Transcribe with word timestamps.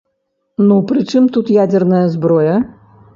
Ну 0.69 0.75
пры 0.91 1.03
чым 1.11 1.27
тут 1.35 1.51
ядзерная 1.63 2.01
зброя? 2.15 2.57